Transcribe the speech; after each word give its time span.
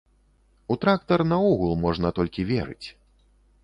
У 0.75 0.77
трактар 0.85 1.25
наогул 1.33 1.79
можна 1.85 2.15
толькі 2.21 2.51
верыць. 2.57 2.87